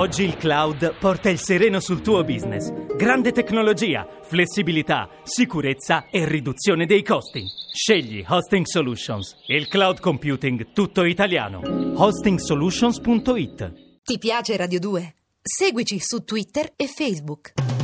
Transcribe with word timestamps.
Oggi 0.00 0.22
il 0.22 0.38
cloud 0.38 0.94
porta 0.98 1.28
il 1.28 1.38
sereno 1.38 1.78
sul 1.78 2.00
tuo 2.00 2.24
business. 2.24 2.72
Grande 2.96 3.32
tecnologia, 3.32 4.08
flessibilità, 4.22 5.10
sicurezza 5.24 6.06
e 6.08 6.26
riduzione 6.26 6.86
dei 6.86 7.02
costi. 7.02 7.44
Scegli 7.70 8.24
Hosting 8.26 8.64
Solutions, 8.64 9.36
il 9.48 9.68
cloud 9.68 10.00
computing 10.00 10.72
tutto 10.72 11.04
italiano. 11.04 11.60
Hostingsolutions.it 11.96 13.72
Ti 14.02 14.16
piace 14.18 14.56
Radio 14.56 14.78
2? 14.78 15.14
Seguici 15.42 15.98
su 16.00 16.24
Twitter 16.24 16.72
e 16.76 16.86
Facebook. 16.86 17.79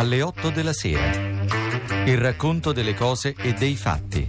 Alle 0.00 0.22
8 0.22 0.48
della 0.48 0.72
sera. 0.72 1.10
Il 2.06 2.16
racconto 2.16 2.72
delle 2.72 2.94
cose 2.94 3.34
e 3.36 3.52
dei 3.52 3.76
fatti. 3.76 4.26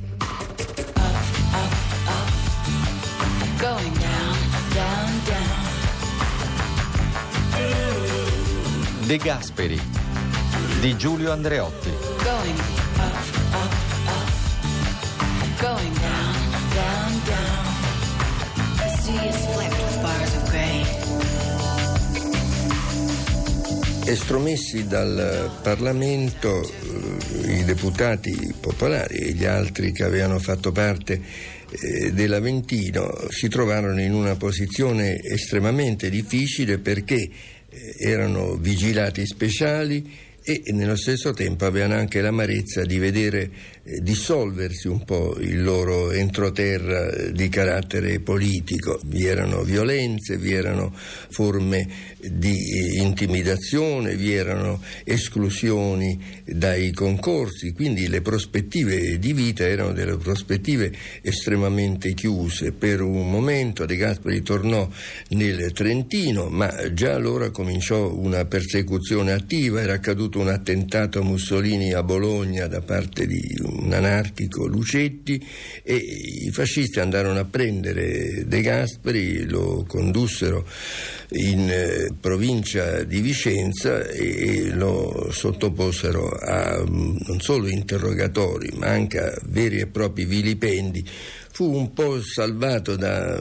Going 3.58 3.98
down, 3.98 4.38
down, 4.74 5.22
down. 5.24 5.70
De 9.06 9.16
Gasperi 9.16 9.80
di 10.82 10.98
Giulio 10.98 11.32
Andreotti. 11.32 11.94
Going 12.22 12.81
Estromessi 24.04 24.88
dal 24.88 25.60
Parlamento 25.62 26.62
eh, 26.64 27.60
i 27.60 27.64
deputati 27.64 28.54
popolari 28.60 29.18
e 29.18 29.32
gli 29.32 29.46
altri 29.46 29.92
che 29.92 30.04
avevano 30.04 30.40
fatto 30.40 30.72
parte 30.72 31.22
eh, 31.70 32.12
dell'Aventino 32.12 33.28
si 33.30 33.48
trovarono 33.48 34.02
in 34.02 34.14
una 34.14 34.36
posizione 34.36 35.22
estremamente 35.22 36.10
difficile 36.10 36.80
perché 36.80 37.16
eh, 37.16 37.30
erano 38.00 38.56
vigilati 38.56 39.26
speciali 39.26 40.30
e 40.44 40.64
nello 40.72 40.96
stesso 40.96 41.34
tempo 41.34 41.66
avevano 41.66 41.94
anche 41.96 42.20
l'amarezza 42.20 42.84
di 42.84 42.98
vedere 42.98 43.50
dissolversi 43.84 44.88
un 44.88 45.04
po' 45.04 45.36
il 45.40 45.64
loro 45.64 46.12
entroterra 46.12 47.10
eh, 47.10 47.32
di 47.32 47.50
carattere 47.50 48.20
politico. 48.20 49.00
Vi 49.06 49.26
erano 49.26 49.64
violenze, 49.64 50.38
vi 50.38 50.54
erano 50.54 50.94
forme 50.94 51.88
di 52.20 52.54
eh, 52.54 53.02
intimidazione, 53.02 54.16
vi 54.16 54.34
erano 54.34 54.82
esclusioni 55.04 56.20
dai 56.46 56.92
concorsi, 56.92 57.74
quindi 57.74 58.08
le 58.08 58.22
prospettive 58.22 59.18
di 59.18 59.34
vita 59.34 59.68
erano 59.68 59.94
delle 59.94 60.18
prospettive 60.18 60.92
estremamente 61.22 62.14
chiuse. 62.14 62.72
Per 62.74 63.02
un 63.02 63.32
momento 63.32 63.86
De 63.86 63.96
Gasperi 63.96 64.44
tornò 64.44 64.88
nel 65.30 65.72
Trentino, 65.72 66.50
ma 66.50 66.94
già 66.94 67.16
allora 67.16 67.50
cominciò 67.50 68.14
una 68.14 68.46
persecuzione 68.46 69.32
attiva, 69.32 69.82
era 69.82 69.94
accaduto 69.94 70.40
un 70.40 70.50
attentato 70.50 71.20
a 71.20 71.24
Mussolini 71.24 71.94
a 71.94 72.04
Bologna 72.04 72.68
da 72.68 72.82
parte 72.82 73.26
di 73.26 73.42
un 73.64 73.81
anarchico 73.90 74.66
Lucetti 74.66 75.44
e 75.84 75.96
i 75.96 76.52
fascisti 76.52 77.00
andarono 77.00 77.40
a 77.40 77.46
prendere 77.46 78.46
De 78.46 78.62
Gasperi, 78.62 79.46
lo 79.46 79.86
condussero 79.88 80.66
in 81.32 81.70
eh, 81.70 82.14
provincia 82.20 83.04
di 83.04 83.22
Vicenza 83.22 84.06
e 84.08 84.70
lo 84.74 85.30
sottoposero 85.32 86.28
a 86.30 86.84
mm, 86.88 87.18
non 87.28 87.40
solo 87.40 87.68
interrogatori 87.68 88.70
ma 88.76 88.88
anche 88.88 89.20
a 89.20 89.40
veri 89.46 89.80
e 89.80 89.88
propri 89.88 90.26
vilipendi 90.26 91.06
fu 91.62 91.76
un 91.76 91.94
po' 91.94 92.20
salvato 92.24 92.96
da, 92.96 93.40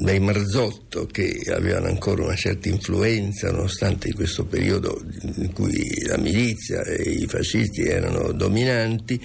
dai 0.00 0.20
Marzotto 0.20 1.06
che 1.06 1.40
avevano 1.50 1.86
ancora 1.86 2.24
una 2.24 2.34
certa 2.34 2.68
influenza 2.68 3.50
nonostante 3.50 4.12
questo 4.12 4.44
periodo 4.44 5.02
in 5.36 5.50
cui 5.54 6.04
la 6.06 6.18
milizia 6.18 6.82
e 6.82 7.10
i 7.10 7.26
fascisti 7.26 7.84
erano 7.84 8.32
dominanti 8.32 9.18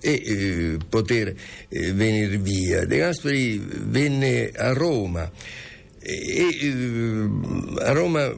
e 0.00 0.22
eh, 0.24 0.78
poter 0.88 1.34
eh, 1.68 1.92
venire 1.92 2.38
via. 2.38 2.86
De 2.86 2.96
Gasperi 2.96 3.58
venne 3.58 4.50
a 4.56 4.72
Roma 4.72 5.30
e 6.00 6.48
eh, 6.60 7.82
a 7.82 7.92
Roma 7.92 8.32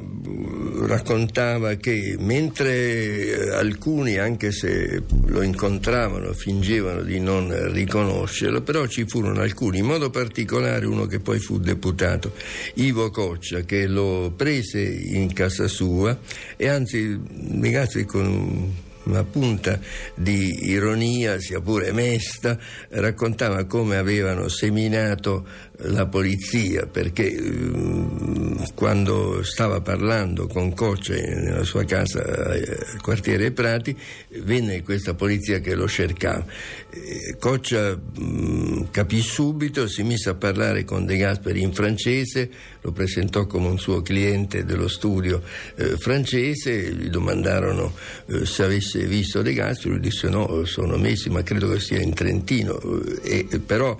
raccontava 0.86 1.74
che 1.74 2.16
mentre 2.18 3.50
alcuni, 3.52 4.16
anche 4.18 4.50
se 4.50 5.02
lo 5.26 5.42
incontravano, 5.42 6.32
fingevano 6.32 7.02
di 7.02 7.20
non 7.20 7.72
riconoscerlo, 7.72 8.62
però 8.62 8.86
ci 8.86 9.04
furono 9.06 9.40
alcuni, 9.40 9.78
in 9.78 9.86
modo 9.86 10.10
particolare 10.10 10.86
uno 10.86 11.06
che 11.06 11.20
poi 11.20 11.38
fu 11.38 11.58
deputato, 11.58 12.32
Ivo 12.74 13.10
Coccia, 13.10 13.60
che 13.60 13.86
lo 13.86 14.32
prese 14.34 14.80
in 14.80 15.32
casa 15.32 15.68
sua 15.68 16.18
e 16.56 16.68
anzi, 16.68 17.18
ragazzi, 17.60 18.04
con 18.04 18.88
una 19.02 19.24
punta 19.24 19.78
di 20.14 20.68
ironia, 20.68 21.38
sia 21.40 21.60
pure 21.60 21.92
mesta, 21.92 22.58
raccontava 22.90 23.64
come 23.64 23.96
avevano 23.96 24.48
seminato 24.48 25.46
la 25.82 26.06
polizia, 26.06 26.86
perché 26.86 27.34
eh, 27.34 28.68
quando 28.74 29.42
stava 29.42 29.80
parlando 29.80 30.46
con 30.46 30.74
Coccia 30.74 31.14
nella 31.14 31.64
sua 31.64 31.84
casa 31.84 32.22
al 32.22 32.56
eh, 32.56 32.86
quartiere 33.00 33.50
Prati, 33.52 33.96
venne 34.42 34.82
questa 34.82 35.14
polizia 35.14 35.60
che 35.60 35.74
lo 35.74 35.88
cercava. 35.88 36.44
Eh, 36.90 37.36
Coccia 37.38 37.96
mh, 37.96 38.90
capì 38.90 39.20
subito, 39.20 39.88
si 39.88 40.02
mise 40.02 40.30
a 40.30 40.34
parlare 40.34 40.84
con 40.84 41.06
De 41.06 41.16
Gasperi 41.16 41.62
in 41.62 41.72
francese, 41.72 42.50
lo 42.82 42.92
presentò 42.92 43.46
come 43.46 43.68
un 43.68 43.78
suo 43.78 44.02
cliente 44.02 44.64
dello 44.64 44.88
studio 44.88 45.42
eh, 45.76 45.96
francese, 45.96 46.92
gli 46.92 47.08
domandarono 47.08 47.94
se 48.42 48.62
avesse 48.62 49.06
visto 49.06 49.42
De 49.42 49.52
Gasperi, 49.52 49.90
lui 49.90 50.00
disse 50.00 50.28
no, 50.28 50.64
sono 50.64 50.96
mesi, 50.96 51.30
ma 51.30 51.42
credo 51.42 51.70
che 51.70 51.80
sia 51.80 52.00
in 52.00 52.14
Trentino, 52.14 52.78
e, 53.22 53.46
però 53.64 53.98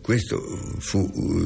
questo 0.00 0.40
fu 0.78 1.01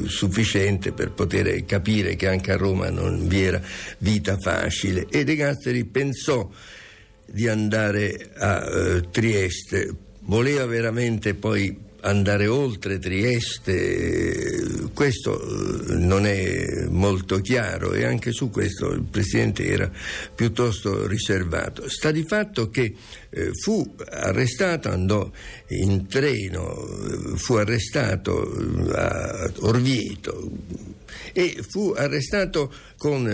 sufficiente 0.07 0.91
per 0.91 1.11
poter 1.11 1.65
capire 1.65 2.15
che 2.15 2.27
anche 2.27 2.51
a 2.51 2.57
Roma 2.57 2.89
non 2.89 3.27
vi 3.27 3.43
era 3.43 3.61
vita 3.99 4.37
facile. 4.37 5.05
E 5.09 5.23
De 5.23 5.35
Gasperi 5.35 5.85
pensò 5.85 6.49
di 7.25 7.47
andare 7.47 8.31
a 8.35 8.65
uh, 8.65 9.09
Trieste, 9.09 9.93
voleva 10.21 10.65
veramente 10.65 11.33
poi 11.33 11.85
andare 12.01 12.47
oltre 12.47 12.99
Trieste, 12.99 14.89
questo 14.93 15.41
eh, 15.41 15.95
non 15.95 16.25
è 16.25 16.85
molto 16.89 17.39
chiaro 17.39 17.93
e 17.93 18.05
anche 18.05 18.31
su 18.31 18.49
questo 18.49 18.91
il 18.91 19.03
Presidente 19.03 19.65
era 19.65 19.91
piuttosto 20.33 21.07
riservato. 21.07 21.89
Sta 21.89 22.11
di 22.11 22.23
fatto 22.23 22.69
che 22.69 22.93
eh, 23.29 23.49
fu 23.53 23.95
arrestato, 24.09 24.89
andò 24.89 25.29
in 25.69 26.07
treno, 26.07 26.85
eh, 26.85 27.37
fu 27.37 27.53
arrestato 27.55 28.53
a 28.91 29.51
Orvieto 29.61 30.51
e 31.33 31.57
fu 31.67 31.93
arrestato 31.95 32.71
con 32.97 33.25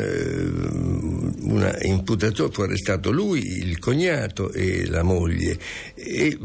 una 1.41 1.77
imputazione, 1.83 2.51
fu 2.51 2.61
arrestato 2.61 3.11
lui, 3.11 3.59
il 3.59 3.79
cognato 3.79 4.51
e 4.51 4.85
la 4.87 5.03
moglie 5.03 5.57
e 5.95 6.37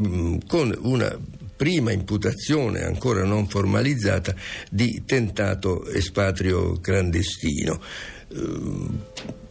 con 0.47 0.75
una 0.81 1.17
prima 1.59 1.91
imputazione 1.91 2.83
ancora 2.83 3.25
non 3.25 3.49
formalizzata 3.49 4.33
di 4.71 5.03
tentato 5.05 5.85
espatrio 5.89 6.79
clandestino. 6.79 7.81
Uh, 8.29 8.97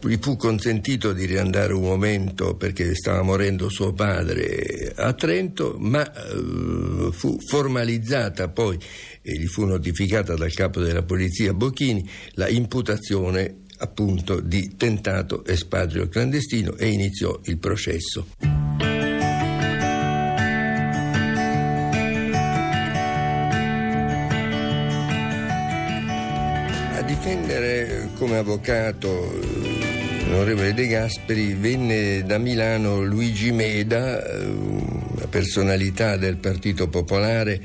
gli 0.07 0.17
fu 0.19 0.35
consentito 0.35 1.13
di 1.13 1.25
riandare 1.25 1.73
un 1.73 1.83
momento 1.83 2.55
perché 2.55 2.95
stava 2.95 3.21
morendo 3.21 3.69
suo 3.69 3.93
padre 3.93 4.91
a 4.95 5.13
Trento, 5.13 5.75
ma 5.77 6.01
uh, 6.33 7.11
fu 7.11 7.37
formalizzata 7.45 8.49
poi 8.49 8.79
e 9.21 9.37
gli 9.37 9.45
fu 9.45 9.65
notificata 9.65 10.33
dal 10.33 10.53
capo 10.53 10.79
della 10.79 11.03
polizia 11.03 11.53
Bocchini 11.53 12.09
la 12.31 12.47
imputazione 12.47 13.65
appunto 13.77 14.39
di 14.39 14.75
tentato 14.75 15.45
espatrio 15.45 16.09
clandestino 16.09 16.75
e 16.75 16.87
iniziò 16.87 17.39
il 17.43 17.59
processo. 17.59 18.48
Difendere 27.49 28.09
come 28.15 28.37
avvocato 28.37 29.07
eh, 29.09 30.29
l'onorevole 30.29 30.73
De 30.75 30.85
Gasperi 30.85 31.53
venne 31.55 32.23
da 32.23 32.37
Milano 32.37 33.01
Luigi 33.01 33.51
Meda, 33.51 34.23
eh, 34.23 34.45
una 34.45 35.27
personalità 35.27 36.15
del 36.15 36.37
Partito 36.37 36.87
Popolare 36.89 37.53
eh, 37.53 37.61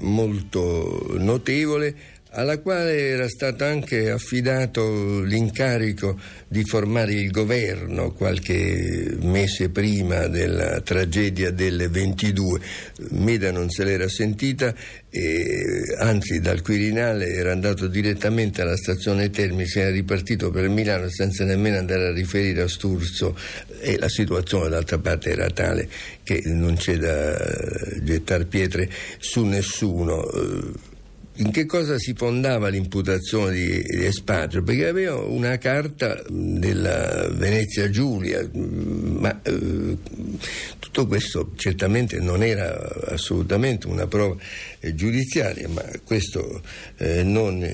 molto 0.00 1.14
notevole, 1.18 1.94
alla 2.34 2.58
quale 2.58 3.08
era 3.08 3.28
stato 3.28 3.64
anche 3.64 4.10
affidato 4.10 5.22
l'incarico 5.22 6.18
di 6.48 6.64
formare 6.64 7.14
il 7.14 7.30
governo 7.30 8.12
qualche 8.12 9.16
mese 9.20 9.68
prima 9.70 10.26
della 10.26 10.80
tragedia 10.80 11.50
del 11.50 11.88
22. 11.88 12.60
Meda 13.10 13.52
non 13.52 13.70
se 13.70 13.84
l'era 13.84 14.08
sentita 14.08 14.74
e 15.10 15.94
anzi 15.98 16.40
dal 16.40 16.60
Quirinale 16.60 17.28
era 17.28 17.52
andato 17.52 17.86
direttamente 17.86 18.62
alla 18.62 18.76
stazione 18.76 19.30
Termi, 19.30 19.66
si 19.66 19.78
era 19.78 19.90
ripartito 19.90 20.50
per 20.50 20.68
Milano 20.68 21.08
senza 21.08 21.44
nemmeno 21.44 21.78
andare 21.78 22.08
a 22.08 22.12
riferire 22.12 22.62
a 22.62 22.68
Sturzo 22.68 23.36
e 23.80 23.96
la 23.96 24.08
situazione 24.08 24.68
d'altra 24.70 24.98
parte 24.98 25.30
era 25.30 25.48
tale 25.50 25.88
che 26.24 26.42
non 26.46 26.74
c'è 26.74 26.96
da 26.96 27.36
gettare 28.02 28.44
pietre 28.46 28.90
su 29.18 29.44
nessuno 29.44 30.92
in 31.36 31.50
che 31.50 31.66
cosa 31.66 31.98
si 31.98 32.14
fondava 32.14 32.68
l'imputazione 32.68 33.54
di, 33.54 33.82
di 33.82 34.04
espatrio? 34.04 34.62
Perché 34.62 34.86
aveva 34.86 35.16
una 35.16 35.58
carta 35.58 36.22
della 36.28 37.28
Venezia 37.30 37.90
Giulia, 37.90 38.48
ma 38.52 39.40
eh, 39.42 39.96
tutto 40.78 41.06
questo 41.08 41.50
certamente 41.56 42.20
non 42.20 42.44
era 42.44 42.78
assolutamente 43.08 43.88
una 43.88 44.06
prova 44.06 44.36
eh, 44.78 44.94
giudiziaria, 44.94 45.68
ma 45.68 45.82
questo 46.04 46.62
eh, 46.98 47.24
non 47.24 47.68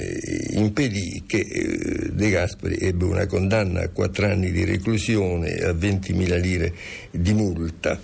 impedì 0.53 1.25
che 1.27 1.41
eh, 1.41 2.11
De 2.13 2.31
Gasperi 2.31 2.79
ebbe 2.79 3.05
una 3.05 3.27
condanna 3.27 3.83
a 3.83 3.89
quattro 3.89 4.25
anni 4.27 4.53
di 4.53 4.65
reclusione 4.65 5.57
e 5.57 5.65
a 5.67 5.73
20.000 5.73 6.41
lire 6.41 6.75
di 7.11 7.35
multa 7.35 8.01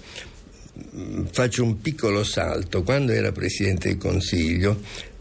faccio 1.30 1.64
un 1.64 1.80
piccolo 1.80 2.24
salto. 2.24 2.82
Quando 2.82 3.12
era 3.12 3.32
Presidente 3.32 3.88
del 3.88 3.98
Consiglio, 3.98 4.80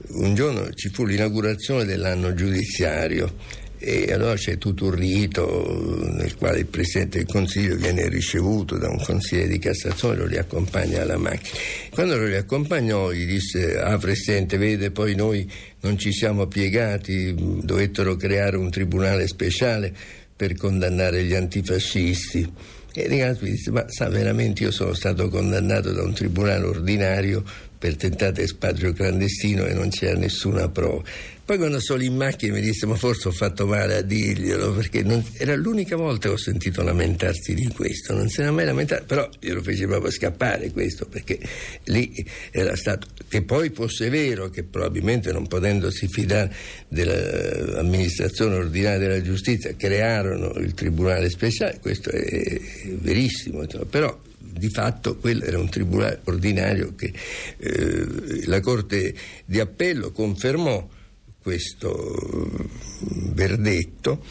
un 0.10 0.36
giorno 0.36 0.72
ci 0.74 0.90
fu 0.90 1.06
l'inaugurazione 1.06 1.86
dell'anno 1.86 2.34
giudiziario 2.34 3.64
e 3.78 4.12
allora 4.12 4.36
c'è 4.36 4.58
tutto 4.58 4.86
un 4.86 4.96
rito 4.96 6.10
nel 6.14 6.36
quale 6.36 6.60
il 6.60 6.66
Presidente 6.66 7.20
del 7.20 7.28
Consiglio 7.28 7.76
viene 7.76 8.08
ricevuto 8.08 8.78
da 8.78 8.90
un 8.90 9.00
consigliere 9.04 9.50
di 9.50 9.60
Cassazione 9.60 10.16
e 10.16 10.18
lo 10.18 10.26
riaccompagna 10.26 11.02
alla 11.02 11.18
macchina. 11.18 11.60
Quando 11.92 12.18
lo 12.18 12.26
riaccompagnò 12.26 13.12
gli 13.12 13.26
disse, 13.26 13.78
ah 13.78 13.98
Presidente, 13.98 14.58
vede 14.58 14.92
poi 14.92 15.14
noi 15.16 15.50
non 15.82 15.98
ci 15.98 16.12
siamo 16.12 16.48
piegati, 16.48 17.36
dovettero 17.36 18.16
creare 18.16 18.58
un 18.58 18.72
tribunale 18.72 19.28
speciale 19.28 19.94
per 20.36 20.56
condannare 20.56 21.24
gli 21.24 21.36
antifascisti. 21.36 22.52
E 22.98 23.08
Regato 23.08 23.44
disse, 23.44 23.72
ma 23.72 23.86
sa 23.88 24.08
veramente 24.08 24.64
io 24.64 24.72
sono 24.72 24.94
stato 24.94 25.28
condannato 25.28 25.92
da 25.92 26.02
un 26.02 26.14
tribunale 26.14 26.66
ordinario 26.66 27.44
per 27.86 27.98
tentato 27.98 28.42
espatrio 28.42 28.94
clandestino 28.94 29.68
e 29.68 29.74
non 29.76 29.90
c'era 29.90 30.18
nessuna 30.18 30.68
prova. 30.70 31.04
Poi 31.46 31.58
quando 31.58 31.80
sono 31.80 32.02
in 32.02 32.16
macchina 32.16 32.56
mi 32.56 32.62
disse 32.62 32.88
ma 32.88 32.96
forse 32.96 33.28
ho 33.28 33.32
fatto 33.32 33.68
male 33.68 33.98
a 33.98 34.02
dirglielo 34.02 34.74
perché 34.74 35.04
non, 35.04 35.24
era 35.38 35.56
l'unica 35.56 35.96
volta 35.96 36.30
che 36.30 36.34
ho 36.34 36.38
sentito 36.38 36.82
lamentarsi 36.82 37.54
di 37.54 37.68
questo, 37.68 38.16
non 38.16 38.28
se 38.28 38.42
ne 38.42 38.48
è 38.48 38.52
mai 38.52 38.66
lamentato, 38.66 39.04
però 39.06 39.30
io 39.42 39.54
lo 39.54 39.62
fece 39.62 39.86
proprio 39.86 40.10
scappare 40.10 40.72
questo 40.72 41.06
perché 41.06 41.38
lì 41.84 42.26
era 42.50 42.76
stato, 42.76 43.06
che 43.28 43.44
poi 43.44 43.70
fosse 43.70 44.10
vero 44.10 44.50
che 44.50 44.64
probabilmente 44.64 45.32
non 45.32 45.46
potendosi 45.46 46.08
fidare 46.08 46.52
dell'amministrazione 46.88 48.56
ordinaria 48.56 48.98
della 48.98 49.22
giustizia 49.22 49.76
crearono 49.76 50.54
il 50.54 50.74
tribunale 50.74 51.30
speciale, 51.30 51.78
questo 51.80 52.10
è 52.10 52.60
verissimo, 53.00 53.64
però 53.88 54.25
di 54.58 54.70
fatto 54.70 55.18
quello 55.18 55.44
era 55.44 55.60
un 55.60 55.70
tribunale 55.70 56.22
ordinario 56.26 56.96
che 56.96 57.14
eh, 57.58 58.46
la 58.46 58.60
Corte 58.62 59.14
di 59.46 59.60
Appello 59.60 60.12
confermò 60.12 60.88
questo 61.42 62.16
verdetto 63.34 64.24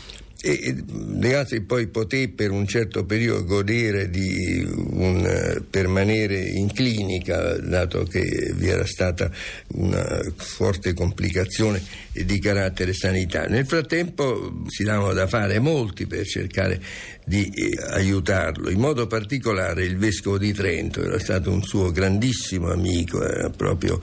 e 0.44 0.74
De 0.74 1.62
poi 1.66 1.86
poté 1.86 2.28
per 2.28 2.50
un 2.50 2.66
certo 2.66 3.06
periodo 3.06 3.44
godere 3.44 4.10
di 4.10 4.62
un 4.62 5.62
permanere 5.70 6.38
in 6.38 6.70
clinica 6.70 7.56
dato 7.56 8.04
che 8.04 8.52
vi 8.54 8.68
era 8.68 8.84
stata 8.84 9.30
una 9.68 10.20
forte 10.36 10.92
complicazione 10.92 11.82
di 12.12 12.38
carattere 12.38 12.92
sanitario. 12.92 13.54
Nel 13.54 13.66
frattempo 13.66 14.64
si 14.68 14.84
davano 14.84 15.14
da 15.14 15.26
fare 15.26 15.58
molti 15.60 16.06
per 16.06 16.26
cercare 16.26 16.80
di 17.24 17.48
eh, 17.48 17.70
aiutarlo, 17.92 18.68
in 18.68 18.78
modo 18.78 19.06
particolare 19.06 19.84
il 19.84 19.96
vescovo 19.96 20.36
di 20.36 20.52
Trento 20.52 21.02
era 21.02 21.18
stato 21.18 21.50
un 21.50 21.62
suo 21.62 21.90
grandissimo 21.90 22.70
amico, 22.70 23.24
era 23.24 23.48
proprio 23.48 23.98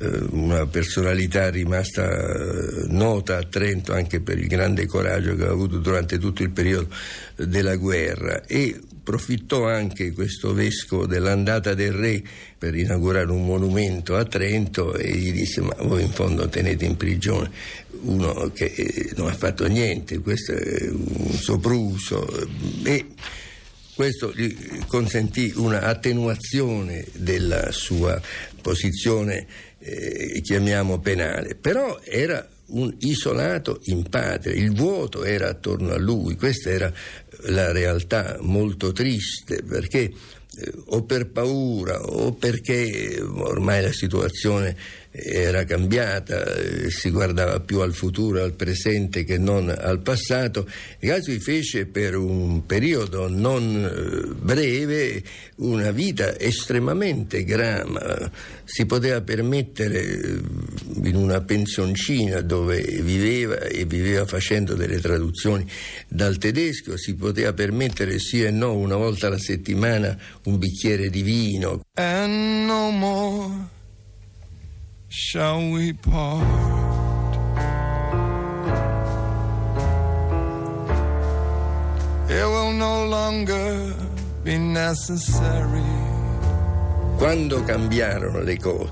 eh, 0.00 0.06
una 0.30 0.66
personalità 0.66 1.50
rimasta 1.50 2.08
eh, 2.08 2.86
nota 2.88 3.36
a 3.36 3.42
Trento 3.42 3.92
anche 3.92 4.20
per 4.20 4.38
il 4.38 4.46
grande 4.46 4.86
coraggio 4.86 5.34
che 5.34 5.42
aveva 5.42 5.52
avuto 5.52 5.80
durante 5.82 6.18
tutto 6.18 6.42
il 6.42 6.50
periodo 6.50 6.88
della 7.36 7.76
guerra 7.76 8.44
e 8.46 8.80
approfittò 9.02 9.66
anche 9.66 10.12
questo 10.12 10.54
vescovo 10.54 11.06
dell'andata 11.06 11.74
del 11.74 11.92
re 11.92 12.22
per 12.56 12.74
inaugurare 12.76 13.30
un 13.30 13.44
monumento 13.44 14.16
a 14.16 14.24
Trento 14.24 14.94
e 14.94 15.12
gli 15.14 15.32
disse 15.32 15.60
ma 15.60 15.74
voi 15.80 16.02
in 16.02 16.10
fondo 16.10 16.48
tenete 16.48 16.84
in 16.84 16.96
prigione 16.96 17.50
uno 18.02 18.50
che 18.54 19.10
non 19.16 19.28
ha 19.28 19.34
fatto 19.34 19.66
niente, 19.66 20.18
questo 20.20 20.52
è 20.52 20.88
un 20.88 21.32
sopruso 21.32 22.26
e 22.84 23.06
questo 23.94 24.32
gli 24.34 24.56
consentì 24.86 25.52
un'attenuazione 25.54 27.04
della 27.12 27.70
sua 27.72 28.20
posizione, 28.60 29.46
eh, 29.78 30.40
chiamiamo 30.42 30.98
penale, 30.98 31.54
però 31.54 32.00
era 32.02 32.48
un 32.66 32.94
isolato 33.00 33.80
in 33.84 34.08
patria, 34.08 34.54
il 34.54 34.72
vuoto 34.72 35.24
era 35.24 35.48
attorno 35.48 35.92
a 35.92 35.98
lui, 35.98 36.36
questa 36.36 36.70
era 36.70 36.92
la 37.46 37.72
realtà 37.72 38.38
molto 38.40 38.92
triste 38.92 39.62
perché 39.62 40.00
eh, 40.00 40.72
o 40.86 41.02
per 41.04 41.30
paura 41.30 42.02
o 42.02 42.32
perché 42.32 43.20
ormai 43.20 43.82
la 43.82 43.92
situazione 43.92 44.76
era 45.14 45.64
cambiata, 45.64 46.42
eh, 46.42 46.90
si 46.90 47.10
guardava 47.10 47.60
più 47.60 47.80
al 47.80 47.92
futuro, 47.92 48.42
al 48.42 48.54
presente 48.54 49.24
che 49.24 49.36
non 49.36 49.68
al 49.68 50.00
passato. 50.00 50.66
Gasui 50.98 51.38
fece 51.38 51.84
per 51.84 52.16
un 52.16 52.64
periodo 52.64 53.28
non 53.28 53.84
eh, 53.84 54.34
breve 54.34 55.22
una 55.56 55.90
vita 55.90 56.38
estremamente 56.38 57.44
grama, 57.44 58.30
si 58.64 58.86
poteva 58.86 59.20
permettere 59.20 60.00
eh, 60.00 60.40
in 61.04 61.16
una 61.16 61.42
pensioncina 61.42 62.40
dove 62.40 62.80
viveva 62.80 63.58
e 63.60 63.84
viveva 63.84 64.24
facendo 64.24 64.74
delle 64.74 64.98
traduzioni 64.98 65.66
dal 66.08 66.38
tedesco, 66.38 66.96
si 66.96 67.14
poteva 67.16 67.52
permettere 67.52 68.18
sì 68.18 68.42
e 68.42 68.50
no 68.50 68.74
una 68.74 68.96
volta 68.96 69.26
alla 69.26 69.38
settimana 69.38 70.16
un 70.44 70.58
bicchiere 70.58 71.10
di 71.10 71.20
vino. 71.20 71.82
And 71.94 72.64
no 72.66 72.90
more 72.90 73.71
shall 75.12 75.60
we 75.70 75.92
part? 75.92 76.42
It 82.30 82.46
will 82.46 82.72
no 82.72 83.04
longer 83.06 83.94
be 84.42 84.56
necessary. 84.56 85.84
Quando 87.18 87.62
cambiarono 87.62 88.42
le 88.42 88.56
cose? 88.56 88.90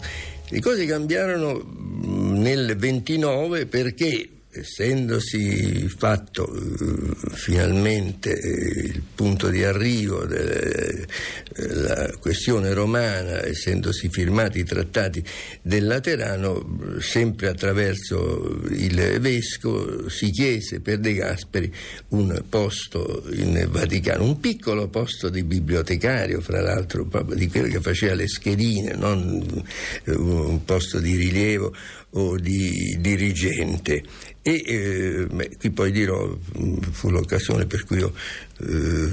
Le 0.51 0.61
cose 0.61 0.85
cambiarono 0.85 1.63
nel 2.03 2.77
29 2.77 3.65
perché 3.65 4.40
essendosi 4.53 5.89
fatto 5.89 6.51
uh, 6.51 7.15
finalmente 7.31 8.33
eh, 8.33 8.81
il 8.89 9.03
punto 9.15 9.49
di 9.49 9.63
arrivo 9.63 10.25
della 10.25 12.11
questione 12.19 12.73
romana, 12.73 13.45
essendosi 13.45 14.09
firmati 14.09 14.61
i 14.61 14.65
trattati 14.65 15.23
del 15.63 15.87
Laterano, 15.87 16.99
sempre 17.01 17.49
attraverso 17.49 18.61
il 18.71 19.19
vescovo 19.21 20.09
si 20.09 20.31
chiese 20.31 20.81
per 20.81 20.99
De 20.99 21.15
Gasperi 21.15 21.73
un 22.09 22.43
posto 22.49 23.25
in 23.33 23.69
Vaticano, 23.71 24.25
un 24.25 24.41
piccolo 24.41 24.89
posto 24.89 25.29
di 25.29 25.45
bibliotecario, 25.45 26.41
fra 26.41 26.61
l'altro 26.61 27.09
di 27.35 27.49
quello 27.49 27.69
che 27.69 27.81
faceva 27.81 28.15
le 28.15 28.27
schedine, 28.27 28.95
non 28.95 29.65
un 30.07 30.65
posto 30.65 30.99
di 30.99 31.15
rilievo 31.15 31.73
o 32.13 32.37
di 32.37 32.97
dirigente. 32.99 34.03
E 34.43 34.63
eh, 34.67 35.27
beh, 35.31 35.57
qui 35.59 35.71
poi 35.71 35.93
dirò, 35.93 36.27
mm, 36.27 36.79
fu 36.93 37.11
l'occasione 37.11 37.67
per 37.67 37.85
cui 37.85 37.99
io 37.99 38.15
eh, 38.61 39.11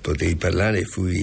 potei 0.00 0.36
parlare 0.36 0.80
e 0.80 0.84
fui 0.84 1.18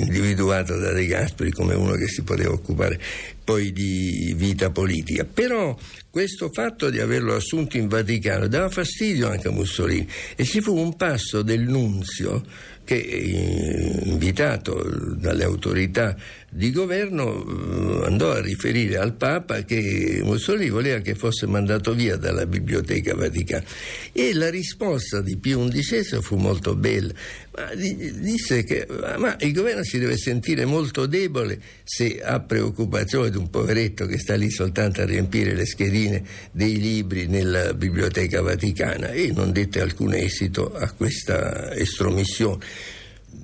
individuato 0.00 0.78
da 0.78 0.92
De 0.92 1.04
Gasperi 1.04 1.50
come 1.50 1.74
uno 1.74 1.92
che 1.92 2.08
si 2.08 2.22
poteva 2.22 2.52
occupare 2.52 2.98
poi 3.44 3.72
di 3.72 4.32
vita 4.34 4.70
politica. 4.70 5.24
Però 5.24 5.76
questo 6.08 6.50
fatto 6.50 6.88
di 6.88 7.00
averlo 7.00 7.34
assunto 7.34 7.76
in 7.76 7.86
Vaticano 7.86 8.46
dava 8.48 8.70
fastidio 8.70 9.28
anche 9.28 9.48
a 9.48 9.52
Mussolini 9.52 10.08
e 10.34 10.44
ci 10.44 10.62
fu 10.62 10.74
un 10.74 10.96
passo 10.96 11.42
del 11.42 11.60
nunzio 11.60 12.42
che, 12.90 12.96
eh, 12.96 14.00
invitato 14.02 14.82
dalle 15.16 15.44
autorità 15.44 16.16
di 16.50 16.72
governo, 16.72 18.02
eh, 18.02 18.06
andò 18.06 18.32
a 18.32 18.40
riferire 18.40 18.98
al 18.98 19.12
Papa 19.14 19.62
che 19.62 20.20
Mussolini 20.24 20.70
voleva 20.70 20.98
che 20.98 21.14
fosse 21.14 21.46
mandato 21.46 21.94
via 21.94 22.16
dalla 22.16 22.46
Biblioteca 22.46 23.14
Vaticana. 23.14 23.62
E 24.10 24.34
la 24.34 24.50
risposta 24.50 25.20
di 25.20 25.36
Pio 25.36 25.64
XI 25.68 26.20
fu 26.20 26.34
molto 26.34 26.74
bella. 26.74 27.12
Ma 27.52 27.72
disse 27.74 28.64
che 28.64 28.86
ma 29.18 29.36
il 29.40 29.52
governo 29.52 29.82
si 29.82 29.98
deve 29.98 30.16
sentire 30.16 30.64
molto 30.64 31.06
debole 31.06 31.60
se 31.84 32.20
ha 32.22 32.40
preoccupazione 32.40 33.30
di 33.30 33.36
un 33.36 33.50
poveretto 33.50 34.06
che 34.06 34.18
sta 34.18 34.34
lì 34.34 34.50
soltanto 34.50 35.00
a 35.00 35.04
riempire 35.04 35.54
le 35.54 35.66
schedine 35.66 36.22
dei 36.52 36.78
libri 36.78 37.26
nella 37.26 37.74
Biblioteca 37.74 38.40
Vaticana 38.40 39.10
e 39.10 39.32
non 39.32 39.52
dette 39.52 39.80
alcun 39.80 40.14
esito 40.14 40.72
a 40.74 40.90
questa 40.92 41.74
estromissione. 41.74 42.64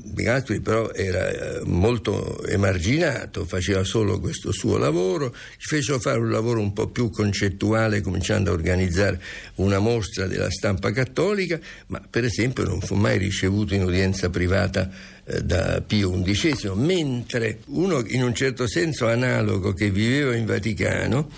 De 0.08 0.60
però 0.60 0.92
era 0.92 1.28
eh, 1.28 1.60
molto 1.64 2.44
emarginato, 2.46 3.44
faceva 3.44 3.82
solo 3.82 4.20
questo 4.20 4.52
suo 4.52 4.78
lavoro, 4.78 5.34
ci 5.58 5.66
fecero 5.66 5.98
fare 5.98 6.18
un 6.18 6.30
lavoro 6.30 6.60
un 6.60 6.72
po' 6.72 6.86
più 6.88 7.10
concettuale 7.10 8.00
cominciando 8.00 8.50
a 8.50 8.54
organizzare 8.54 9.20
una 9.56 9.78
mostra 9.78 10.26
della 10.26 10.50
stampa 10.50 10.92
cattolica, 10.92 11.58
ma 11.88 12.00
per 12.08 12.24
esempio 12.24 12.64
non 12.64 12.80
fu 12.80 12.94
mai 12.94 13.18
ricevuto 13.18 13.74
in 13.74 13.82
udienza 13.82 14.30
privata 14.30 14.90
eh, 15.24 15.42
da 15.42 15.82
Pio 15.84 16.10
XI, 16.22 16.70
mentre 16.74 17.58
uno 17.66 18.02
in 18.06 18.22
un 18.22 18.34
certo 18.34 18.68
senso 18.68 19.08
analogo 19.08 19.72
che 19.72 19.90
viveva 19.90 20.36
in 20.36 20.46
Vaticano 20.46 21.28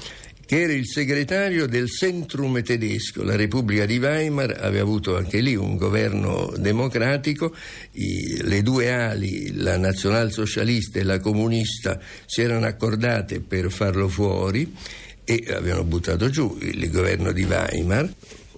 che 0.49 0.63
era 0.63 0.73
il 0.73 0.87
segretario 0.87 1.67
del 1.67 1.91
Centrum 1.91 2.63
tedesco. 2.63 3.23
La 3.23 3.37
Repubblica 3.37 3.85
di 3.85 3.99
Weimar 3.99 4.57
aveva 4.59 4.83
avuto 4.83 5.15
anche 5.15 5.41
lì 5.41 5.55
un 5.55 5.77
governo 5.77 6.55
democratico, 6.57 7.55
I, 7.93 8.39
le 8.45 8.63
due 8.63 8.91
ali, 8.91 9.55
la 9.57 9.77
nazionalsocialista 9.77 11.01
e 11.01 11.03
la 11.03 11.21
comunista, 11.21 12.01
si 12.25 12.41
erano 12.41 12.65
accordate 12.65 13.41
per 13.41 13.71
farlo 13.71 14.09
fuori 14.09 14.75
e 15.23 15.45
avevano 15.51 15.85
buttato 15.85 16.31
giù 16.31 16.57
il 16.63 16.91
governo 16.91 17.33
di 17.33 17.45
Weimar 17.45 18.11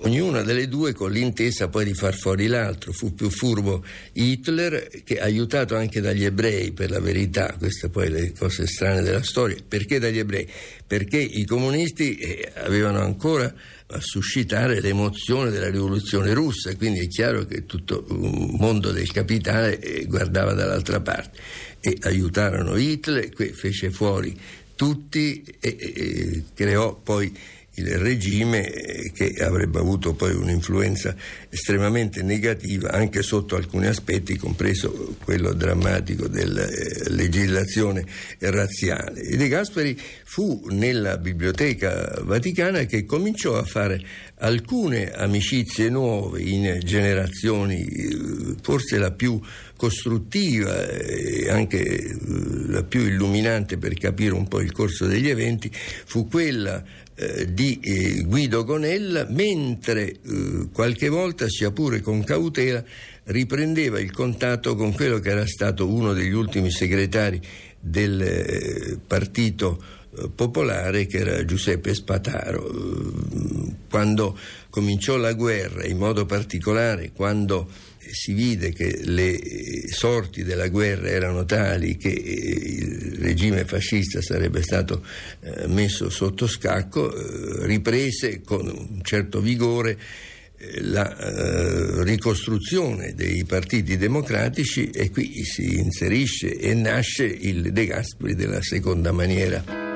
ognuna 0.02 0.42
delle 0.42 0.68
due 0.68 0.92
con 0.92 1.10
l'intesa 1.10 1.68
poi 1.68 1.84
di 1.84 1.94
far 1.94 2.14
fuori 2.14 2.46
l'altro. 2.46 2.92
Fu 2.92 3.14
più 3.14 3.30
furbo 3.30 3.84
Hitler, 4.12 5.02
che 5.04 5.20
aiutato 5.20 5.76
anche 5.76 6.00
dagli 6.00 6.24
ebrei, 6.24 6.72
per 6.72 6.90
la 6.90 7.00
verità, 7.00 7.54
queste 7.58 7.88
poi 7.88 8.08
le 8.08 8.32
cose 8.32 8.66
strane 8.66 9.02
della 9.02 9.22
storia. 9.22 9.56
Perché 9.66 9.98
dagli 9.98 10.18
ebrei? 10.18 10.48
Perché 10.86 11.18
i 11.18 11.44
comunisti 11.44 12.16
eh, 12.16 12.52
avevano 12.54 13.00
ancora 13.00 13.52
a 13.92 14.00
suscitare 14.00 14.80
l'emozione 14.80 15.50
della 15.50 15.68
rivoluzione 15.68 16.32
russa, 16.32 16.74
quindi 16.76 17.00
è 17.00 17.08
chiaro 17.08 17.44
che 17.44 17.66
tutto 17.66 18.06
il 18.08 18.54
mondo 18.58 18.92
del 18.92 19.10
capitale 19.10 19.80
eh, 19.80 20.04
guardava 20.06 20.52
dall'altra 20.52 21.00
parte 21.00 21.38
e 21.80 21.96
aiutarono 22.02 22.76
Hitler, 22.76 23.30
fece 23.52 23.90
fuori 23.90 24.38
tutti 24.76 25.42
e, 25.60 25.76
e, 25.78 25.92
e 25.96 26.44
creò 26.54 26.94
poi 26.94 27.36
il 27.74 27.96
regime 27.98 28.70
eh, 28.70 29.12
che 29.12 29.34
avrebbe 29.42 29.78
avuto 29.78 30.14
poi 30.14 30.34
un'influenza 30.34 31.14
estremamente 31.50 32.22
negativa 32.22 32.92
anche 32.92 33.22
sotto 33.22 33.56
alcuni 33.56 33.86
aspetti, 33.86 34.36
compreso 34.36 35.16
quello 35.24 35.52
drammatico 35.52 36.28
della 36.28 36.66
eh, 36.66 37.10
legislazione 37.10 38.04
razziale. 38.38 39.36
De 39.36 39.48
Gasperi 39.48 39.98
fu 40.24 40.66
nella 40.70 41.18
Biblioteca 41.18 42.20
Vaticana 42.22 42.84
che 42.84 43.04
cominciò 43.04 43.56
a 43.56 43.64
fare 43.64 44.00
alcune 44.38 45.10
amicizie 45.10 45.90
nuove 45.90 46.40
in 46.40 46.78
generazioni, 46.84 47.84
eh, 47.84 48.18
forse 48.62 48.98
la 48.98 49.10
più 49.10 49.40
costruttiva 49.76 50.88
e 50.88 51.48
anche 51.50 52.16
la 52.66 52.84
più 52.84 53.00
illuminante 53.00 53.78
per 53.78 53.94
capire 53.94 54.34
un 54.34 54.46
po' 54.46 54.60
il 54.60 54.72
corso 54.72 55.06
degli 55.06 55.28
eventi, 55.28 55.70
fu 55.72 56.28
quella 56.28 56.84
eh, 57.20 57.52
di 57.52 57.78
eh, 57.82 58.22
Guido 58.22 58.64
Gonella, 58.64 59.26
mentre 59.28 60.08
eh, 60.08 60.68
qualche 60.72 61.08
volta, 61.08 61.39
sia 61.48 61.70
pure 61.70 62.00
con 62.00 62.22
cautela, 62.24 62.82
riprendeva 63.24 64.00
il 64.00 64.12
contatto 64.12 64.74
con 64.74 64.92
quello 64.92 65.18
che 65.18 65.30
era 65.30 65.46
stato 65.46 65.88
uno 65.88 66.12
degli 66.12 66.32
ultimi 66.32 66.70
segretari 66.70 67.40
del 67.78 68.20
eh, 68.20 68.98
partito 69.06 69.82
eh, 70.16 70.28
popolare 70.34 71.06
che 71.06 71.18
era 71.18 71.44
Giuseppe 71.44 71.94
Spataro. 71.94 72.68
Quando 73.88 74.38
cominciò 74.68 75.16
la 75.16 75.32
guerra, 75.32 75.84
in 75.86 75.98
modo 75.98 76.26
particolare 76.26 77.12
quando 77.12 77.68
si 78.10 78.32
vide 78.32 78.72
che 78.72 79.00
le 79.04 79.38
sorti 79.88 80.42
della 80.42 80.68
guerra 80.68 81.08
erano 81.08 81.44
tali 81.44 81.96
che 81.96 82.08
il 82.08 83.18
regime 83.18 83.64
fascista 83.64 84.20
sarebbe 84.20 84.62
stato 84.62 85.04
eh, 85.40 85.66
messo 85.68 86.10
sotto 86.10 86.46
scacco, 86.46 87.14
eh, 87.14 87.66
riprese 87.66 88.40
con 88.42 88.66
un 88.66 89.00
certo 89.02 89.40
vigore 89.40 89.98
eh, 90.60 90.82
la 90.82 91.16
ricostruzione 92.02 93.14
dei 93.14 93.44
partiti 93.44 93.96
democratici 93.96 94.90
e 94.90 95.10
qui 95.10 95.42
si 95.42 95.78
inserisce 95.78 96.54
e 96.58 96.74
nasce 96.74 97.24
il 97.24 97.72
De 97.72 97.86
Gasperi 97.86 98.34
della 98.34 98.60
seconda 98.60 99.10
maniera. 99.10 99.90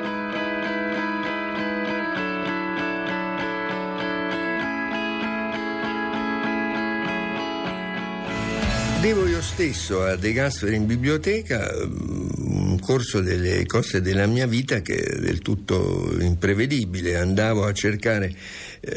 Devo 9.05 9.27
io 9.27 9.43
stesso 9.43 10.03
a 10.03 10.17
De 10.17 10.33
Gasperi 10.33 10.77
in 10.77 10.87
biblioteca 10.87 11.71
mm, 11.75 12.25
un 12.73 12.81
corso 12.81 13.21
delle 13.21 13.67
cose 13.67 14.01
della 14.01 14.25
mia 14.27 14.47
vita 14.47 14.81
che 14.81 14.97
è 14.97 15.19
del 15.19 15.41
tutto 15.41 16.17
imprevedibile. 16.19 17.17
Andavo 17.17 17.67
a 17.67 17.73
cercare 17.75 18.29
eh, 18.29 18.35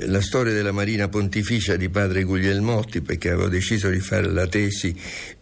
la 0.06 0.22
storia 0.22 0.54
della 0.54 0.72
Marina 0.72 1.08
Pontificia 1.08 1.76
di 1.76 1.90
padre 1.90 2.24
Guglielmotti 2.24 3.02
perché 3.02 3.30
avevo 3.30 3.48
deciso 3.48 3.90
di 3.90 4.00
fare 4.00 4.30
la 4.30 4.48
tesi 4.48 4.96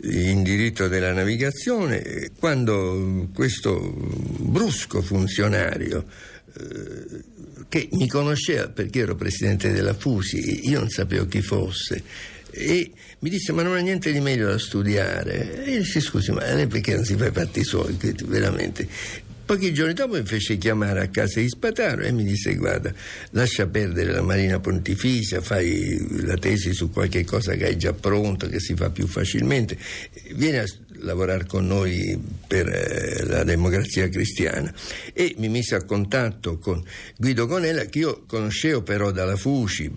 in 0.03 0.43
diritto 0.43 0.87
della 0.87 1.13
navigazione. 1.13 2.31
Quando 2.37 3.29
questo 3.33 3.93
brusco 4.39 5.01
funzionario 5.01 6.05
eh, 6.57 7.23
che 7.67 7.89
mi 7.93 8.07
conosceva 8.07 8.69
perché 8.69 8.99
ero 8.99 9.15
presidente 9.15 9.71
della 9.71 9.93
Fusi, 9.93 10.67
io 10.69 10.79
non 10.79 10.89
sapevo 10.89 11.25
chi 11.25 11.41
fosse 11.41 12.03
e 12.57 12.89
mi 13.19 13.29
disse 13.29 13.51
ma 13.51 13.63
non 13.63 13.75
ha 13.75 13.79
niente 13.79 14.13
di 14.13 14.21
meglio 14.21 14.47
da 14.47 14.57
studiare 14.57 15.65
e 15.65 15.71
io 15.71 15.79
dissi 15.79 15.99
scusi 15.99 16.31
ma 16.31 16.53
lei 16.53 16.67
perché 16.67 16.95
non 16.95 17.03
si 17.03 17.15
fa 17.17 17.27
i 17.27 17.31
fatti 17.31 17.63
suoi 17.65 17.97
veramente 18.25 18.87
Pochi 19.45 19.71
giorni 19.73 19.93
dopo 19.93 20.15
mi 20.15 20.25
fece 20.25 20.57
chiamare 20.57 21.01
a 21.01 21.07
casa 21.09 21.39
di 21.39 21.47
Spataro 21.47 22.01
e 22.01 22.11
mi 22.11 22.23
disse 22.23 22.55
guarda, 22.55 22.91
lascia 23.29 23.67
perdere 23.67 24.11
la 24.11 24.23
Marina 24.23 24.59
Pontificia, 24.59 25.39
fai 25.39 26.23
la 26.23 26.33
tesi 26.33 26.73
su 26.73 26.89
qualche 26.89 27.23
cosa 27.23 27.53
che 27.53 27.65
hai 27.65 27.77
già 27.77 27.93
pronto, 27.93 28.49
che 28.49 28.59
si 28.59 28.73
fa 28.73 28.89
più 28.89 29.05
facilmente, 29.05 29.77
vieni 30.33 30.57
a 30.57 30.65
lavorare 30.99 31.45
con 31.45 31.65
noi 31.67 32.19
per 32.47 32.67
eh, 32.67 33.23
la 33.25 33.43
democrazia 33.43 34.09
cristiana. 34.09 34.73
E 35.13 35.35
mi 35.37 35.49
mise 35.49 35.75
a 35.75 35.83
contatto 35.83 36.57
con 36.57 36.83
Guido 37.17 37.47
Conella 37.47 37.85
che 37.85 37.99
io 37.99 38.23
conoscevo 38.25 38.81
però 38.81 39.11
dalla 39.11 39.35
FUCI 39.35 39.93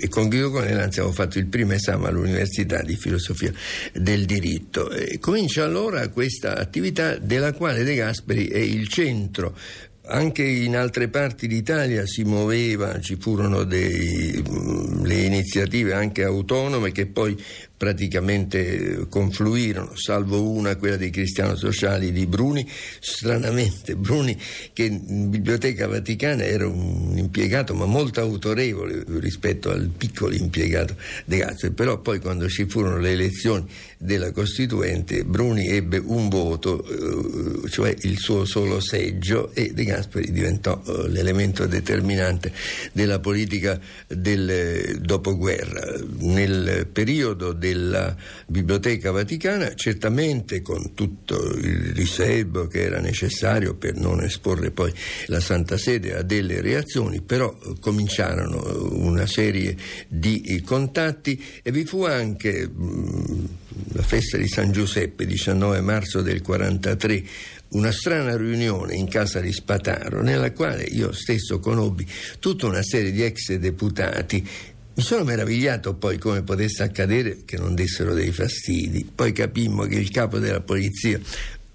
e 0.00 0.08
con 0.08 0.28
Guido 0.28 0.50
Conella 0.50 0.84
anzi 0.84 1.00
avevo 1.00 1.14
fatto 1.14 1.38
il 1.38 1.46
primo 1.46 1.72
esame 1.72 2.08
all'Università 2.08 2.82
di 2.82 2.96
Filosofia 2.96 3.52
del 3.92 4.24
Diritto. 4.24 4.90
E 4.90 5.18
comincia 5.18 5.64
allora 5.64 6.08
questa 6.08 6.56
attività 6.56 7.16
della 7.16 7.52
quale 7.52 7.84
De 7.84 7.94
Gasperi 7.94 8.48
è 8.48 8.58
il 8.58 8.88
centro. 8.88 9.56
Anche 10.04 10.42
in 10.42 10.76
altre 10.76 11.08
parti 11.08 11.46
d'Italia 11.46 12.04
si 12.06 12.24
muoveva, 12.24 13.00
ci 13.00 13.16
furono 13.20 13.62
delle 13.62 15.14
iniziative 15.14 15.92
anche 15.92 16.24
autonome 16.24 16.90
che 16.90 17.06
poi 17.06 17.40
praticamente 17.82 19.06
confluirono, 19.08 19.96
salvo 19.96 20.48
una, 20.48 20.76
quella 20.76 20.94
dei 20.94 21.10
cristiano 21.10 21.56
sociali 21.56 22.12
di 22.12 22.26
Bruni. 22.26 22.64
Stranamente, 23.00 23.96
Bruni, 23.96 24.38
che 24.72 24.84
in 24.84 25.28
Biblioteca 25.28 25.88
Vaticana 25.88 26.44
era 26.44 26.64
un 26.68 27.14
impiegato, 27.16 27.74
ma 27.74 27.84
molto 27.84 28.20
autorevole 28.20 29.02
rispetto 29.18 29.70
al 29.70 29.90
piccolo 29.98 30.32
impiegato 30.32 30.94
De 31.24 31.38
Gasperi, 31.38 31.74
però 31.74 31.98
poi 31.98 32.20
quando 32.20 32.48
ci 32.48 32.66
furono 32.68 32.98
le 32.98 33.10
elezioni 33.10 33.66
della 33.98 34.30
Costituente, 34.30 35.24
Bruni 35.24 35.66
ebbe 35.66 35.98
un 35.98 36.28
voto, 36.28 36.84
eh, 36.84 37.68
cioè 37.68 37.92
il 38.02 38.16
suo 38.18 38.44
solo 38.44 38.78
seggio, 38.78 39.52
e 39.54 39.72
De 39.72 39.82
Gasperi 39.82 40.30
diventò 40.30 40.80
eh, 40.86 41.08
l'elemento 41.08 41.66
determinante 41.66 42.52
della 42.92 43.18
politica 43.18 43.80
del 44.06 44.48
eh, 44.48 44.98
dopoguerra. 45.00 45.98
Nel 46.18 46.86
periodo 46.92 47.52
della 47.72 48.14
Biblioteca 48.46 49.10
Vaticana, 49.10 49.74
certamente 49.74 50.60
con 50.60 50.94
tutto 50.94 51.54
il 51.56 51.92
riservo 51.94 52.66
che 52.66 52.82
era 52.82 53.00
necessario 53.00 53.74
per 53.74 53.96
non 53.96 54.22
esporre 54.22 54.70
poi 54.70 54.92
la 55.26 55.40
Santa 55.40 55.78
Sede 55.78 56.14
a 56.14 56.22
delle 56.22 56.60
reazioni, 56.60 57.22
però 57.22 57.56
cominciarono 57.80 58.94
una 58.94 59.26
serie 59.26 59.76
di 60.06 60.62
contatti 60.64 61.42
e 61.62 61.72
vi 61.72 61.84
fu 61.84 62.04
anche 62.04 62.68
mh, 62.68 63.48
la 63.92 64.02
festa 64.02 64.36
di 64.36 64.48
San 64.48 64.70
Giuseppe, 64.70 65.26
19 65.26 65.80
marzo 65.80 66.20
del 66.20 66.42
43, 66.42 67.24
una 67.72 67.90
strana 67.90 68.36
riunione 68.36 68.94
in 68.94 69.08
casa 69.08 69.40
di 69.40 69.50
Spataro 69.50 70.22
nella 70.22 70.52
quale 70.52 70.82
io 70.82 71.12
stesso 71.12 71.58
conobbi 71.58 72.06
tutta 72.38 72.66
una 72.66 72.82
serie 72.82 73.12
di 73.12 73.22
ex 73.22 73.54
deputati 73.54 74.46
mi 74.94 75.02
sono 75.02 75.24
meravigliato 75.24 75.94
poi 75.94 76.18
come 76.18 76.42
potesse 76.42 76.82
accadere 76.82 77.44
che 77.44 77.56
non 77.56 77.74
dessero 77.74 78.12
dei 78.12 78.30
fastidi. 78.30 79.10
Poi 79.14 79.32
capimmo 79.32 79.84
che 79.84 79.96
il 79.96 80.10
capo 80.10 80.38
della 80.38 80.60
polizia 80.60 81.18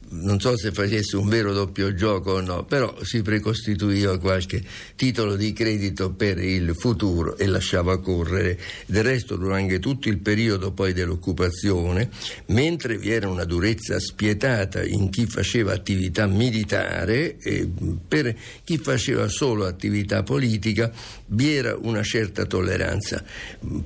non 0.10 0.40
so 0.40 0.58
se 0.58 0.72
facesse 0.72 1.18
un 1.18 1.28
vero 1.28 1.54
doppio 1.54 1.94
gioco 1.94 2.34
o 2.34 2.42
no, 2.42 2.64
però 2.64 2.96
si 3.04 3.22
precostituiva 3.22 4.18
qualche 4.20 4.64
titolo 4.96 5.36
di 5.36 5.54
credito 5.54 6.12
per 6.12 6.38
il 6.40 6.74
futuro 6.76 7.38
e 7.38 7.46
lasciava 7.48 8.00
correre. 8.00 8.60
Del 8.86 9.04
resto, 9.04 9.36
durante 9.36 9.80
tutto 9.80 10.10
il 10.10 10.20
periodo 10.20 10.72
poi 10.72 10.94
dell'occupazione, 10.94 12.10
mentre 12.48 12.98
vi 12.98 13.12
era 13.12 13.28
una 13.28 13.44
durezza 13.44 14.00
spietata 14.00 14.84
in 14.84 15.10
chi 15.10 15.26
faceva 15.26 15.74
attività 15.74 16.26
militare, 16.28 17.38
e 17.40 17.70
per 18.08 18.36
chi 18.64 18.78
faceva 18.78 19.28
solo 19.28 19.66
attività 19.66 20.24
politica, 20.24 20.92
vi 21.28 21.54
era 21.54 21.78
una 21.80 22.04
certa 22.04 22.46
tolleranza 22.46 23.24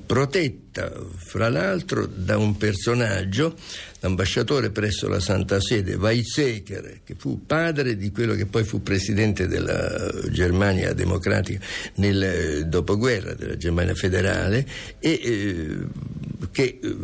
protetta, 0.06 0.92
fra 1.16 1.48
l'altro, 1.48 2.06
da 2.06 2.38
un 2.38 2.56
personaggio 2.56 3.54
l'ambasciatore 4.02 4.70
presso 4.70 5.08
la 5.08 5.20
Santa 5.20 5.60
Sede, 5.60 5.94
Weizsäcker, 5.94 7.00
che 7.04 7.14
fu 7.16 7.46
padre 7.46 7.96
di 7.96 8.10
quello 8.10 8.34
che 8.34 8.46
poi 8.46 8.64
fu 8.64 8.82
presidente 8.82 9.46
della 9.46 10.10
Germania 10.30 10.92
democratica 10.92 11.64
nel 11.96 12.22
eh, 12.22 12.64
dopoguerra, 12.64 13.34
della 13.34 13.56
Germania 13.56 13.94
federale, 13.94 14.66
e 14.98 15.20
eh, 15.22 15.76
che 16.50 16.80
eh, 16.82 16.96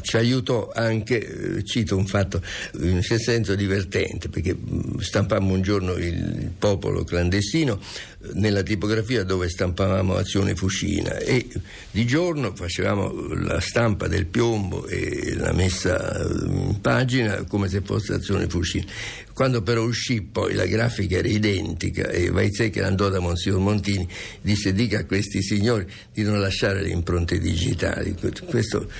ci 0.00 0.16
aiutò 0.16 0.70
anche, 0.74 1.58
eh, 1.58 1.64
cito 1.64 1.96
un 1.96 2.06
fatto 2.06 2.42
in 2.80 2.94
un 2.94 3.02
senso 3.02 3.54
divertente, 3.54 4.30
perché 4.30 4.54
mm, 4.54 4.98
stampammo 4.98 5.52
un 5.52 5.60
giorno 5.60 5.92
il 5.92 6.50
popolo 6.58 7.04
clandestino 7.04 7.78
nella 8.32 8.62
tipografia 8.62 9.24
dove 9.24 9.48
stampavamo 9.48 10.14
Azione 10.14 10.54
Fucina 10.54 11.16
e 11.16 11.48
di 11.90 12.04
giorno 12.06 12.54
facevamo 12.54 13.32
la 13.34 13.60
stampa 13.60 14.08
del 14.08 14.26
piombo 14.26 14.86
e 14.86 15.34
la 15.36 15.52
messa 15.52 16.22
in 16.44 16.80
pagina 16.82 17.44
come 17.44 17.68
se 17.68 17.80
fosse 17.80 18.14
Azione 18.14 18.46
Fucina. 18.46 18.84
Quando 19.32 19.62
però 19.62 19.82
uscì 19.84 20.20
poi 20.20 20.52
la 20.52 20.66
grafica 20.66 21.16
era 21.16 21.28
identica 21.28 22.08
e 22.10 22.28
Weizsäcker 22.28 22.84
andò 22.84 23.08
da 23.08 23.20
Monsignor 23.20 23.60
Montini 23.60 24.06
disse 24.42 24.74
dica 24.74 24.98
a 24.98 25.04
questi 25.06 25.42
signori 25.42 25.86
di 26.12 26.22
non 26.22 26.40
lasciare 26.40 26.82
le 26.82 26.90
impronte 26.90 27.38
digitali. 27.38 28.14
Questo 28.46 28.90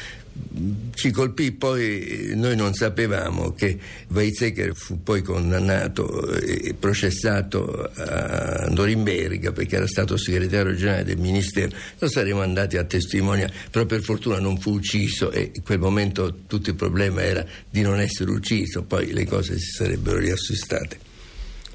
ci 0.94 1.10
colpì 1.10 1.52
poi 1.52 2.32
noi 2.34 2.56
non 2.56 2.75
sapevamo 2.75 3.52
che 3.52 3.78
Weizsäcker 4.08 4.75
fu 4.75 5.02
poi 5.02 5.22
condannato 5.22 6.34
e 6.34 6.75
processato 6.78 7.90
a 7.94 8.66
Norimberga 8.68 9.52
perché 9.52 9.76
era 9.76 9.87
stato 9.87 10.16
segretario 10.16 10.75
generale 10.75 11.04
del 11.04 11.18
ministero. 11.18 11.76
Noi 11.99 12.10
saremmo 12.10 12.42
andati 12.42 12.76
a 12.76 12.84
testimoniare 12.84 13.52
però 13.70 13.87
per 13.87 14.02
fortuna 14.02 14.38
non 14.38 14.58
fu 14.58 14.72
ucciso 14.72 15.30
e 15.30 15.50
in 15.54 15.62
quel 15.62 15.78
momento 15.78 16.40
tutto 16.46 16.70
il 16.70 16.76
problema 16.76 17.22
era 17.22 17.44
di 17.68 17.82
non 17.82 18.00
essere 18.00 18.30
ucciso 18.30 18.82
poi 18.82 19.12
le 19.12 19.26
cose 19.26 19.58
si 19.58 19.70
sarebbero 19.70 20.18
riassestate 20.18 21.08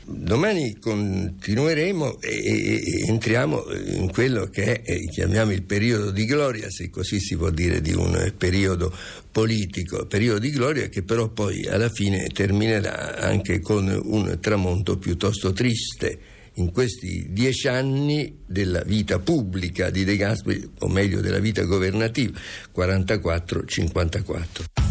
Domani 0.07 0.77
continueremo 0.77 2.21
e, 2.21 2.29
e, 2.29 3.05
entriamo 3.07 3.65
in 3.97 4.12
quello 4.12 4.45
che 4.45 4.83
è, 4.83 5.00
chiamiamo 5.07 5.51
il 5.51 5.63
periodo 5.63 6.12
di 6.12 6.25
gloria, 6.25 6.69
se 6.69 6.91
così 6.91 7.19
si 7.19 7.35
può 7.35 7.50
dire, 7.50 7.81
di 7.81 7.93
un 7.93 8.31
periodo 8.38 8.95
politico, 9.31 10.05
periodo 10.05 10.38
di 10.38 10.51
gloria 10.51 10.89
che 10.89 11.01
però 11.01 11.29
poi 11.29 11.65
alla 11.65 11.89
fine 11.89 12.27
terminerà 12.27 13.17
anche 13.17 13.62
con 13.62 13.88
un 13.88 14.38
tramonto 14.39 15.00
piuttosto 15.00 15.51
triste 15.53 16.19
in 16.57 16.71
questi 16.71 17.29
dieci 17.31 17.67
anni 17.67 18.41
della 18.45 18.83
vita 18.83 19.17
pubblica 19.17 19.89
di 19.89 20.03
De 20.03 20.17
Gasperi, 20.17 20.69
o 20.79 20.88
meglio 20.88 21.19
della 21.19 21.39
vita 21.39 21.63
governativa, 21.63 22.39
44-54. 22.75 24.84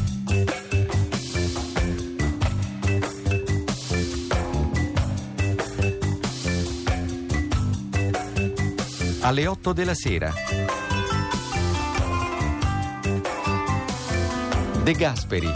Alle 9.24 9.46
8 9.46 9.72
della 9.72 9.94
sera. 9.94 10.30
De 14.82 14.92
Gasperi 14.92 15.50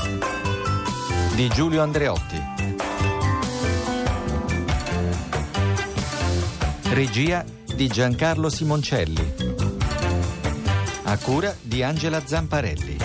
di 1.34 1.48
Giulio 1.50 1.82
Andreotti. 1.82 2.42
Regia 6.84 7.44
di 7.74 7.88
Giancarlo 7.88 8.48
Simoncelli. 8.48 9.34
A 11.02 11.18
cura 11.18 11.54
di 11.60 11.82
Angela 11.82 12.24
Zamparelli. 12.24 12.96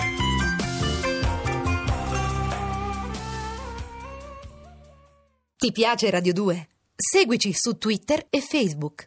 Ti 5.58 5.72
piace 5.72 6.08
Radio 6.08 6.32
2? 6.32 6.68
Seguici 6.96 7.52
su 7.52 7.76
Twitter 7.76 8.26
e 8.30 8.40
Facebook. 8.40 9.02